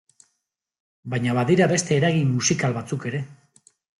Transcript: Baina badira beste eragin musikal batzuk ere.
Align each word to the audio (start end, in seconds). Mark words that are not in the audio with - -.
Baina 1.13 1.35
badira 1.39 1.67
beste 1.73 1.97
eragin 2.01 2.33
musikal 2.39 2.75
batzuk 2.81 3.09
ere. 3.13 3.23